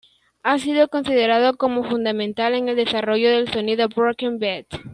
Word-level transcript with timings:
Ha 0.41 0.57
sido 0.57 0.87
considerado 0.87 1.57
como 1.57 1.83
fundamental 1.83 2.55
en 2.55 2.69
el 2.69 2.75
desarrollo 2.75 3.29
del 3.29 3.51
sonido 3.53 3.87
broken 3.87 4.39
beat. 4.39 4.65